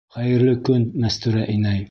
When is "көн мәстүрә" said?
0.69-1.49